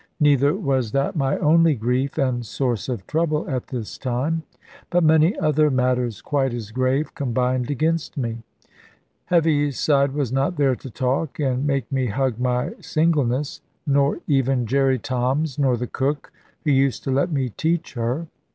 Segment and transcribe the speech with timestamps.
[0.19, 4.41] Neither was that my only grief and source of trouble at this time;
[4.89, 8.39] but many other matters quite as grave combined against me.
[9.25, 14.97] Heaviside was not there to talk, and make me hug my singleness; nor even Jerry
[14.97, 16.33] Toms, nor the cook,
[16.65, 18.25] who used to let me teach her.